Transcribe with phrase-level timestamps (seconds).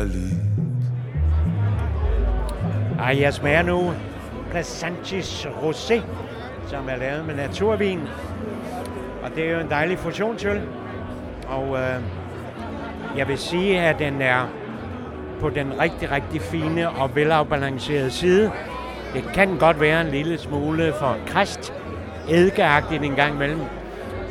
[0.00, 0.34] kærligt.
[2.98, 3.92] Ej, jeg smager nu
[4.50, 6.02] Plasantis Rosé,
[6.66, 8.00] som er lavet med naturvin.
[9.22, 10.60] Og det er jo en dejlig fusionsøl.
[11.46, 12.02] Og øh,
[13.16, 14.48] jeg vil sige, at den er
[15.40, 18.52] på den rigtig, rigtig fine og velafbalancerede side.
[19.14, 21.72] Det kan godt være en lille smule for krist,
[22.28, 23.60] eddikeagtigt en gang imellem,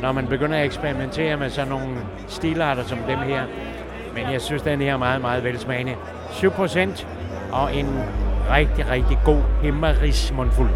[0.00, 1.96] når man begynder at eksperimentere med sådan nogle
[2.28, 3.42] stilarter som dem her.
[4.14, 5.92] Men jeg synes, den her er meget, meget velsmagende.
[5.92, 7.06] 7%
[7.52, 7.86] og en
[8.50, 10.70] rigtig, rigtig god himmeris mundfuld.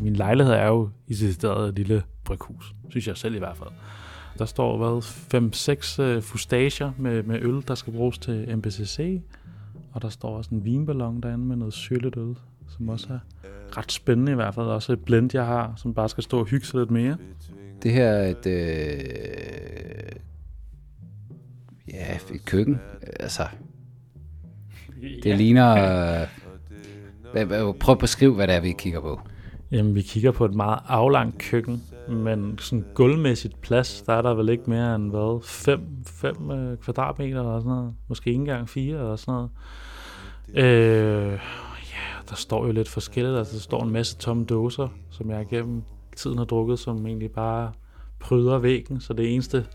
[0.00, 3.70] Min lejlighed er jo i sit et lille bryghus, synes jeg selv i hvert fald.
[4.38, 5.02] Der står hvad,
[5.98, 9.20] 5-6 øh, fustager med, med øl, der skal bruges til MBCC.
[9.92, 12.36] Og der står også en vinballon derinde med noget søllet øl,
[12.68, 13.18] som også er
[13.76, 14.66] ret spændende i hvert fald.
[14.66, 17.16] Også et blend, jeg har, som bare skal stå og hygge sig lidt mere.
[17.82, 19.00] Det her er et, øh,
[21.92, 22.80] ja, et køkken.
[23.20, 23.42] Altså,
[25.02, 25.36] det ja.
[25.36, 25.74] ligner...
[27.34, 29.20] Øh, prøv at beskrive, hvad det er, vi kigger på.
[29.70, 34.34] Jamen, vi kigger på et meget aflangt køkken, men sådan gulvmæssigt plads, der er der
[34.34, 37.94] vel ikke mere end, hvad, 5, 5 øh, kvadratmeter eller sådan noget.
[38.08, 39.50] Måske ikke engang 4 eller sådan noget.
[40.54, 41.38] Øh,
[42.30, 43.38] der står jo lidt forskelligt.
[43.38, 45.82] Altså, der står en masse tomme dåser, som jeg igennem
[46.16, 47.72] tiden har drukket, som egentlig bare
[48.20, 49.00] pryder væggen.
[49.00, 49.66] Så det eneste,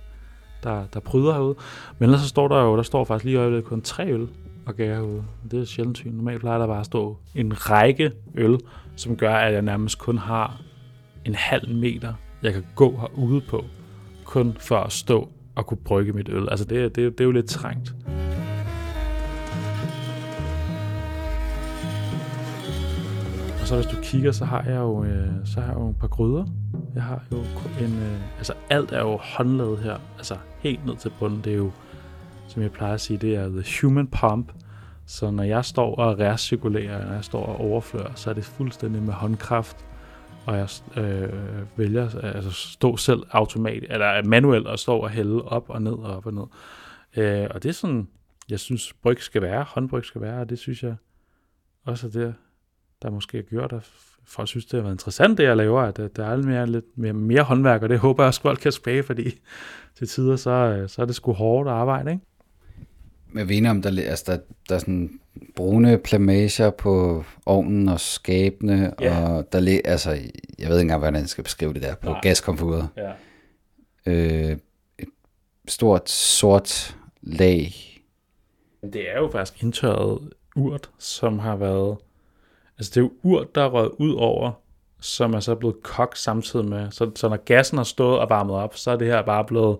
[0.63, 1.55] der, der pryder herude.
[1.99, 4.27] Men ellers så står der jo, der står faktisk lige i øjeblikket kun tre øl
[4.65, 5.23] og gær herude.
[5.51, 6.11] Det er sjældent syn.
[6.11, 8.59] Normalt plejer der bare at stå en række øl,
[8.95, 10.61] som gør, at jeg nærmest kun har
[11.25, 13.65] en halv meter, jeg kan gå herude på,
[14.23, 16.49] kun for at stå og kunne brygge mit øl.
[16.49, 17.94] Altså det, det, det er jo lidt trængt.
[23.65, 25.97] Og så hvis du kigger, så har jeg jo, øh, så har jeg jo et
[25.99, 26.45] par gryder.
[26.95, 27.37] Jeg har jo
[27.85, 31.41] en, øh, altså alt er jo håndlavet her, altså helt ned til bunden.
[31.43, 31.71] Det er jo,
[32.47, 34.51] som jeg plejer at sige, det er the human pump.
[35.05, 39.01] Så når jeg står og recirkulerer, når jeg står og overfører, så er det fuldstændig
[39.01, 39.85] med håndkraft.
[40.45, 41.29] Og jeg øh,
[41.75, 46.17] vælger altså stå selv automat, eller manuelt og stå og hælde op og ned og
[46.17, 46.45] op og ned.
[47.17, 48.07] Øh, og det er sådan,
[48.49, 50.95] jeg synes, bryg skal være, håndbryg skal være, og det synes jeg
[51.85, 52.33] også er det,
[53.05, 53.91] der måske har gjort, at
[54.25, 56.97] folk synes, det har været interessant, det jeg laver, at der er lidt mere, lidt
[56.97, 59.39] mere, mere håndværk, og det håber jeg også folk kan spage, fordi
[59.97, 62.23] til tider, så, så er det sgu hårdt arbejde, ikke?
[63.27, 64.37] Men vi om, der, altså, der,
[64.69, 65.19] der er sådan
[65.55, 69.29] brune plamager på ovnen og skabene, ja.
[69.29, 70.11] og der altså,
[70.59, 72.19] jeg ved ikke engang, hvordan jeg skal beskrive det der, på Nej.
[72.21, 72.89] gaskomfuret.
[72.97, 73.11] Ja.
[74.05, 74.57] Øh,
[74.99, 75.07] et
[75.67, 77.73] stort sort lag.
[78.93, 81.97] Det er jo faktisk indtørret urt, som har været
[82.77, 84.51] Altså det er jo urt, der er røget ud over,
[84.99, 86.91] som er så blevet kogt samtidig med.
[86.91, 89.77] Så, så når gassen har stået og varmet op, så er det her bare blevet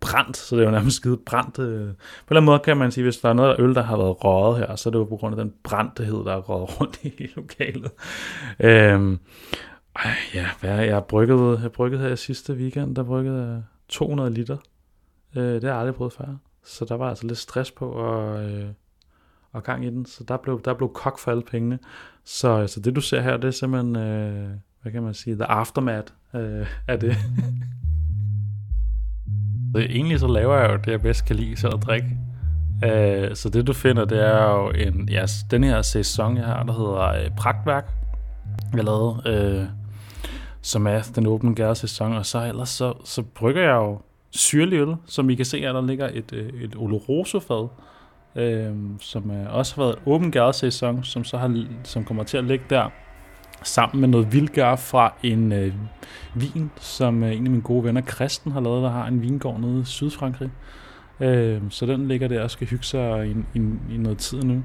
[0.00, 1.58] brændt, så det er jo nærmest skide brændt.
[1.58, 1.94] Øh, på en eller
[2.30, 4.76] anden måde kan man sige, hvis der er noget øl, der har været røget her,
[4.76, 7.90] så er det jo på grund af den brændthed, der er røget rundt i lokalet.
[8.60, 9.18] Øhm,
[9.96, 14.30] ej, ja, hvad jeg har brygget, jeg brygget her sidste weekend, der bryggede jeg 200
[14.30, 14.56] liter.
[15.36, 16.26] Øh, det har jeg aldrig prøvet før.
[16.64, 18.66] Så der var altså lidt stress på, og, øh,
[19.52, 20.06] og gang i den.
[20.06, 21.78] Så der blev, der blev kok for alle pengene.
[22.24, 24.50] Så, så det du ser her, det er simpelthen, øh,
[24.82, 27.16] hvad kan man sige, the aftermath øh, af det.
[29.74, 32.08] så egentlig så laver jeg jo det, jeg bedst kan lide selv at drikke.
[32.84, 36.62] Øh, så det du finder, det er jo en, ja, den her sæson, jeg har,
[36.62, 37.90] der hedder øh, Pragtværk.
[38.74, 39.64] Jeg lavede, øh,
[40.62, 44.00] som er den åbne gære sæson, og så ellers så, så brygger jeg jo
[44.30, 47.68] syrlig øl, som I kan se, at der ligger et, øh, et Oloroso-fad,
[48.36, 52.36] øh, som øh, også har været et åben sæson, som så har, som kommer til
[52.36, 52.90] at ligge der
[53.62, 55.74] sammen med noget vildgær fra en øh,
[56.34, 59.60] vin, som øh, en af mine gode venner, Kristen, har lavet, der har en vingård
[59.60, 60.50] nede i Sydfrankrig.
[61.20, 63.60] Øh, så den ligger der og skal hygge sig i, i,
[63.94, 64.62] i noget tid nu.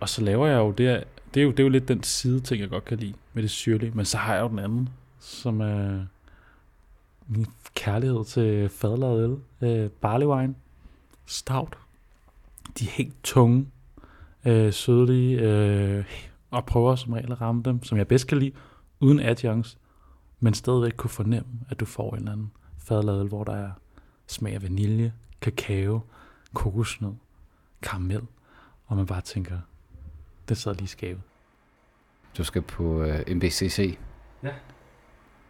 [0.00, 1.04] Og så laver jeg jo det,
[1.34, 3.42] det er jo, det er jo lidt den side ting, jeg godt kan lide med
[3.42, 3.92] det syrlige.
[3.94, 4.88] Men så har jeg jo den anden,
[5.18, 6.04] som er
[7.28, 9.36] min kærlighed til fadlavet øl.
[9.68, 10.54] Øh, barley wine.
[11.26, 11.78] Stout
[12.78, 13.66] de er helt tunge,
[14.44, 16.04] øh, sødlige, øh,
[16.50, 18.52] og prøver som regel at ramme dem, som jeg bedst kan lide,
[19.00, 19.78] uden adjuncts,
[20.40, 23.70] men stadigvæk kunne fornemme, at du får en eller anden fadladel, hvor der er
[24.26, 26.00] smag af vanilje, kakao,
[26.54, 27.12] kokosnød,
[27.82, 28.22] karamel,
[28.86, 29.58] og man bare tænker,
[30.48, 31.22] det sidder lige skabet.
[32.38, 33.98] Du skal på øh, MBCC.
[34.42, 34.52] Ja.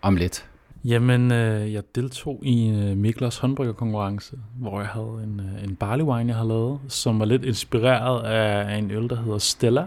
[0.02, 0.50] Om lidt.
[0.84, 5.76] Jamen, øh, jeg deltog i en øh, Miklers håndbryggerkonkurrence, hvor jeg havde en, øh, en
[5.76, 9.86] barley wine, jeg havde lavet, som var lidt inspireret af en øl, der hedder Stella,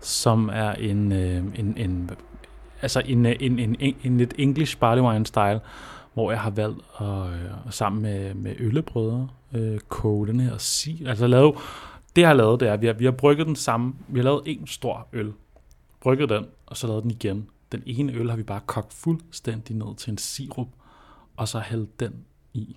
[0.00, 2.10] som er en, øh, en, en
[2.82, 5.60] altså en, øh, en, en, en, en lidt English barley wine style,
[6.14, 11.02] hvor jeg har valgt at, øh, sammen med, med øllebrødre øh, koge den her sig.
[11.06, 11.54] Altså lave,
[12.16, 13.94] det jeg har lavet, det er, at vi har, vi har brygget den samme.
[14.08, 15.32] Vi har lavet en stor øl,
[16.00, 17.48] brygget den, og så lavet den igen.
[17.72, 20.68] Den ene øl har vi bare kogt fuldstændig ned til en sirup,
[21.36, 22.76] og så hældt den i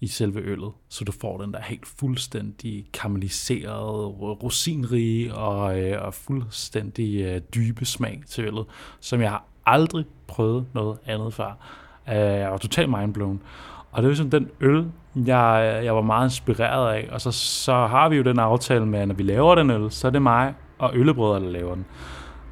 [0.00, 6.14] i selve øllet, så du får den der helt fuldstændig karamelliserede, rosinrige og, øh, og
[6.14, 8.66] fuldstændig øh, dybe smag til øllet,
[9.00, 11.56] som jeg har aldrig prøvet noget andet før.
[12.08, 13.42] Øh, jeg var totalt mindblown.
[13.92, 14.86] Og det er jo sådan den øl,
[15.16, 17.08] jeg, jeg var meget inspireret af.
[17.12, 19.90] Og så, så har vi jo den aftale med, at når vi laver den øl,
[19.90, 21.86] så er det mig og øllebrødre, der laver den.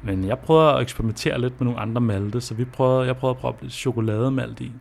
[0.03, 3.37] Men jeg prøver at eksperimentere lidt med nogle andre malte, så vi prøvede, jeg prøvede
[3.37, 4.71] at prøve chokolademalt i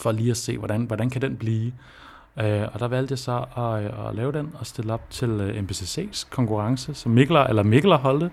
[0.00, 1.72] for lige at se, hvordan, hvordan kan den blive.
[2.38, 5.48] Øh, og der valgte jeg så at, at lave den og stille op til øh,
[5.48, 8.30] uh, MPCC's konkurrence, som Mikler, eller Mikler holdte.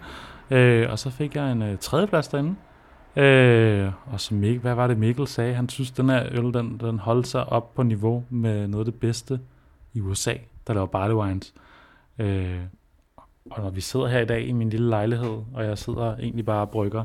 [0.51, 2.55] Øh, og så fik jeg en øh, uh, tredjeplads derinde.
[3.15, 5.53] Øh, og så Mikkel, hvad var det Mikkel sagde?
[5.53, 8.91] Han synes, den her øl, den, den holdt sig op på niveau med noget af
[8.91, 9.39] det bedste
[9.93, 10.33] i USA,
[10.67, 11.53] der laver barley wines.
[12.19, 12.59] Øh,
[13.51, 16.45] og når vi sidder her i dag i min lille lejlighed, og jeg sidder egentlig
[16.45, 17.03] bare og brygger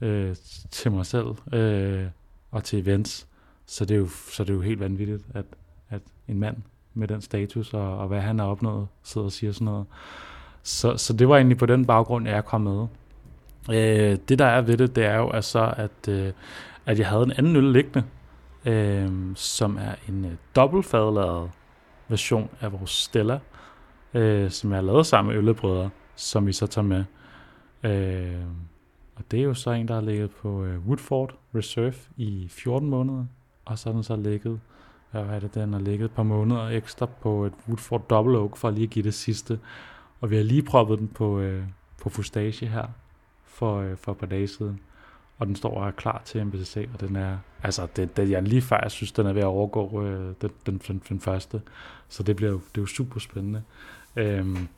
[0.00, 0.36] øh,
[0.70, 2.04] til mig selv øh,
[2.50, 3.26] og til events,
[3.66, 5.44] så det er jo, så det er jo helt vanvittigt, at,
[5.90, 6.56] at en mand
[6.94, 9.86] med den status og, og hvad han har opnået, sidder og siger sådan noget.
[10.62, 12.86] Så, så det var egentlig på den baggrund, jeg kom med.
[13.70, 16.32] Øh, det der er ved det, det er jo altså, at, øh,
[16.86, 18.04] at jeg havde en anden øl liggende,
[18.64, 21.50] øh, som er en øh, dobbeltfadlaget
[22.08, 23.38] version af vores Stella,
[24.14, 27.04] øh, som jeg har lavet sammen med øllebrødre, som vi så tager med.
[27.82, 28.46] Øh,
[29.16, 32.90] og det er jo så en, der har ligget på øh, Woodford Reserve i 14
[32.90, 33.24] måneder,
[33.64, 34.60] og så er den så ligget,
[35.10, 38.56] hvad er det, den har ligget et par måneder ekstra på et Woodford Double Oak,
[38.56, 39.60] for lige at give det sidste.
[40.20, 41.64] Og vi har lige proppet den på, øh,
[42.02, 42.86] på fustage her,
[43.44, 44.80] for, øh, for et par dage siden.
[45.38, 48.42] Og den står og er klar til MBCC, og den er, altså, det, det, jeg
[48.42, 51.62] lige før, jeg synes, den er ved at overgå øh, den, den, den, den, første.
[52.08, 53.62] Så det bliver jo, det er jo super spændende.
[54.16, 54.68] Øhm,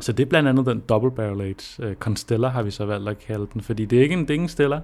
[0.00, 1.82] så det er blandt andet den double barrel age.
[1.82, 4.30] Øh, Constella har vi så valgt at kalde den, fordi det er ikke en, det
[4.30, 4.80] er ikke en Stella.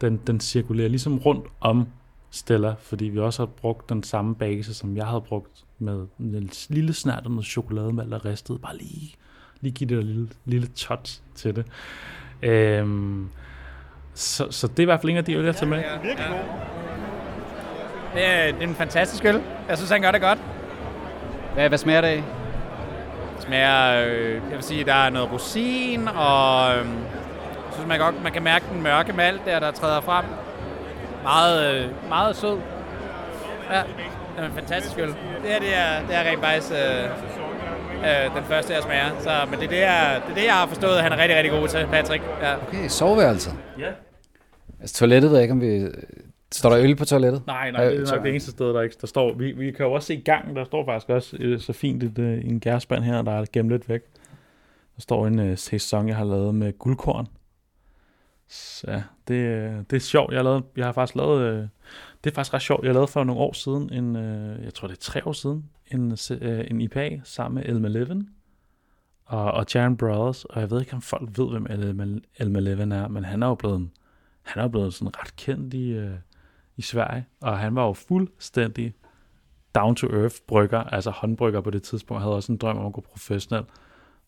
[0.00, 1.86] Den, den cirkulerer ligesom rundt om
[2.30, 6.50] Stella, fordi vi også har brugt den samme base, som jeg havde brugt med en
[6.68, 8.60] lille snart noget chokolademalt og ristet.
[8.60, 9.14] Bare lige,
[9.60, 11.66] lige give det et lille, lille touch til det.
[12.42, 13.28] Øhm,
[14.14, 15.78] så, så det er i hvert fald en af de øl, jeg tager med.
[15.78, 16.14] Ja, ja.
[18.14, 19.42] Det er, det er en fantastisk øl.
[19.68, 20.38] Jeg synes, han gør det godt.
[21.54, 22.24] Hvad, hvad smager det af?
[23.36, 27.98] Det smager, øh, jeg vil sige, der er noget rosin, og øh, jeg synes, man,
[27.98, 30.24] godt, man kan mærke den mørke malt der, der træder frem.
[31.22, 32.58] Meget, øh, meget sød.
[33.70, 33.82] Ja,
[34.36, 35.08] det er en fantastisk øl.
[35.08, 37.10] Det her, det er, det er rent faktisk øh,
[38.06, 39.20] øh, den første, jeg smager.
[39.20, 41.16] Så, men det er det, jeg, det er det, jeg har forstået, at han er
[41.16, 42.24] rigtig, rigtig god til, Patrick.
[42.42, 42.56] Ja.
[42.56, 43.54] Okay, soveværelset.
[43.78, 43.90] Ja.
[44.80, 45.88] Altså toilettet, ved jeg ikke, om vi...
[46.52, 47.42] Står der øl på toilettet?
[47.46, 49.34] Nej, nej, det er nok det eneste sted, der ikke der står.
[49.34, 52.18] Vi, vi kan jo også se gangen, der står faktisk også øh, så fint et,
[52.18, 54.00] øh, en gærspand her, der er gemt lidt væk.
[54.96, 57.26] Der står en uh, sæson, jeg har lavet med guldkorn.
[58.48, 60.32] Så det, det er sjovt.
[60.32, 61.68] Jeg lavede, jeg har faktisk lavet, øh,
[62.24, 62.84] det er faktisk ret sjovt.
[62.84, 65.70] Jeg lavede for nogle år siden, en, øh, jeg tror det er tre år siden,
[65.86, 68.28] en, øh, en IPA sammen med Elma Eleven
[69.24, 70.44] og, og Jaren Brothers.
[70.44, 71.66] Og jeg ved ikke, om folk ved, hvem
[72.36, 73.88] Elma Eleven er, men han er jo blevet,
[74.42, 76.10] han er jo blevet sådan ret kendt i,
[76.76, 77.26] i Sverige.
[77.40, 78.94] Og han var jo fuldstændig
[79.74, 82.18] down to earth brygger, altså håndbrygger på det tidspunkt.
[82.18, 83.64] Jeg havde også en drøm om at gå professionel.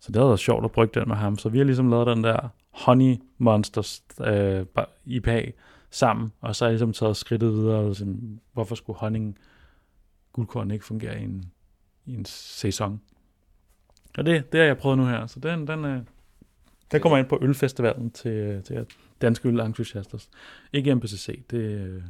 [0.00, 1.38] Så det havde været sjovt at brygge den med ham.
[1.38, 4.66] Så vi har ligesom lavet den der Honey Monsters øh,
[5.04, 5.50] IPA
[5.90, 9.38] sammen, og så har jeg ligesom taget skridtet videre, og sådan, hvorfor skulle honning
[10.32, 11.44] guldkorn ikke fungere i en,
[12.06, 13.00] i en sæson.
[14.18, 16.02] Og det, det har jeg prøvet nu her, så den, den, øh,
[16.92, 18.86] den kommer ind på ølfestivalen til, til
[19.20, 20.26] danske ølentusiaster.
[20.72, 22.02] Ikke MPCC, det, øh,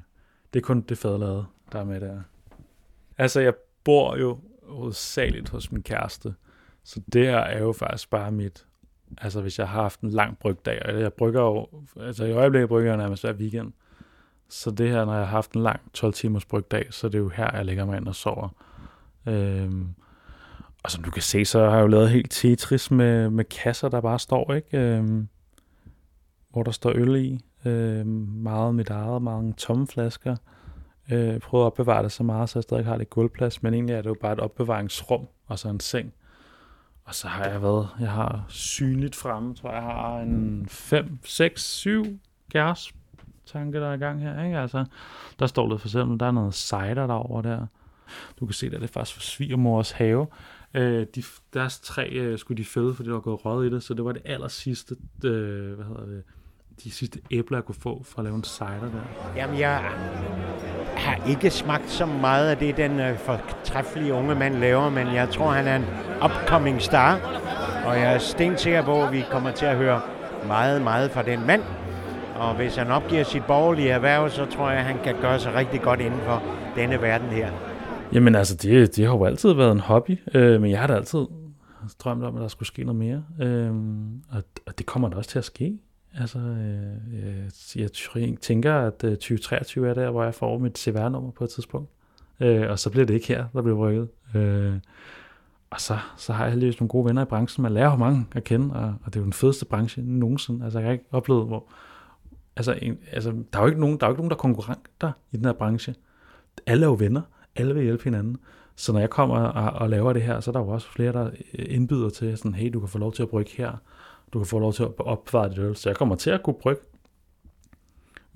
[0.54, 2.22] det er kun det fadlade, der er med der.
[3.18, 3.54] Altså, jeg
[3.84, 6.34] bor jo hovedsageligt hos min kæreste,
[6.84, 8.66] så det her er jo faktisk bare mit
[9.18, 11.66] Altså hvis jeg har haft en lang brygdag, og jeg brygger jo,
[12.00, 13.72] altså i øjeblikket brygger jeg nærmest hver weekend.
[14.48, 17.18] Så det her, når jeg har haft en lang 12 timers brygdag, så det er
[17.18, 18.48] jo her, jeg lægger mig ind og sover.
[19.26, 19.88] Øhm,
[20.82, 23.88] og som du kan se, så har jeg jo lavet helt Tetris med, med kasser,
[23.88, 24.78] der bare står, ikke?
[24.78, 25.28] Øhm,
[26.50, 27.40] hvor der står øl i.
[27.64, 28.06] Øhm,
[28.42, 30.36] meget mit eget, mange tomme flasker.
[31.12, 33.94] Øh, prøvet at opbevare det så meget, så jeg stadig har lidt gulvplads, men egentlig
[33.94, 36.12] er det jo bare et opbevaringsrum, og så en seng.
[37.04, 41.18] Og så har jeg været, jeg har synligt fremme, tror jeg, jeg har en 5,
[41.24, 42.04] 6, 7
[42.50, 42.92] gærs
[43.46, 44.44] tanke, der er i gang her.
[44.44, 44.58] Ikke?
[44.58, 44.84] Altså,
[45.38, 47.66] der står lidt for eksempel, der er noget cider derovre der.
[48.40, 50.26] Du kan se, der det er faktisk for svigermors have.
[50.74, 51.22] Øh, de,
[51.54, 54.04] deres træ øh, skulle de fælde, fordi der var gået rød i det, så det
[54.04, 56.22] var det aller sidste, øh, hvad hedder det,
[56.84, 59.32] de sidste æbler, jeg kunne få for at lave en cider der.
[59.36, 59.78] Jamen, jeg
[60.96, 63.18] har ikke smagt så meget af det, den øh,
[63.74, 65.84] fortræffelige unge mand laver, men jeg tror, han er en
[66.24, 67.14] upcoming star.
[67.86, 70.00] Og jeg er stensikker på, at vi kommer til at høre
[70.46, 71.62] meget, meget fra den mand.
[72.36, 75.54] Og hvis han opgiver sit borgerlige erhverv, så tror jeg, at han kan gøre sig
[75.54, 76.42] rigtig godt inden for
[76.76, 77.50] denne verden her.
[78.12, 80.94] Jamen altså, det, det har jo altid været en hobby, øh, men jeg har da
[80.94, 81.26] altid
[81.98, 83.22] drømt om, at der skulle ske noget mere.
[83.42, 83.70] Øh,
[84.30, 85.78] og, og det kommer da også til at ske.
[86.20, 86.56] Altså, øh,
[87.14, 87.44] øh
[87.76, 91.50] jeg, jeg tænker, at øh, 2023 er der, hvor jeg får mit CVR-nummer på et
[91.50, 91.93] tidspunkt.
[92.40, 94.08] Øh, og så bliver det ikke her, der bliver rykket.
[94.34, 94.74] Øh,
[95.70, 97.62] og så, så har jeg heldigvis nogle gode venner i branchen.
[97.62, 100.64] Man lærer jo mange at kende, og, og det er jo den fedeste branche nogensinde.
[100.64, 101.64] Altså, jeg har ikke oplevet, hvor...
[102.56, 104.40] Altså, en, altså der er jo ikke nogen, der er jo ikke nogen, der er
[104.40, 105.94] konkurrenter i den her branche.
[106.66, 107.22] Alle er jo venner.
[107.56, 108.36] Alle vil hjælpe hinanden.
[108.76, 111.12] Så når jeg kommer og, og laver det her, så er der jo også flere,
[111.12, 113.76] der øh, indbyder til sådan, hey, du kan få lov til at brygge her
[114.34, 115.76] du kan få lov til at opbevare dit øl.
[115.76, 116.82] Så jeg kommer til at kunne brygge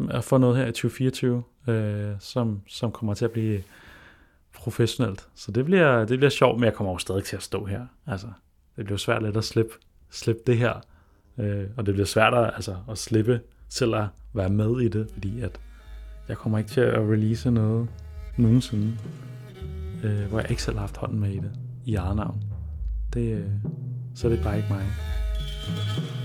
[0.01, 3.63] øh, at få noget her i 2024, øh, som, som kommer til at blive
[4.69, 5.29] professionelt.
[5.35, 7.87] Så det bliver, det bliver sjovt, men jeg kommer jo stadig til at stå her.
[8.07, 8.27] Altså,
[8.77, 9.73] det bliver svært lidt at slippe,
[10.11, 10.75] slippe det her.
[11.39, 15.11] Øh, og det bliver svært at, altså, at slippe selv at være med i det,
[15.13, 15.61] fordi at
[16.29, 17.89] jeg kommer ikke til at release noget
[18.37, 18.97] nogensinde,
[20.05, 21.53] øh, hvor jeg ikke selv har haft hånden med i det,
[21.85, 22.43] i eget navn.
[23.15, 23.51] Det, øh,
[24.15, 24.87] så er det bare ikke mig.
[25.69, 26.18] Thank you.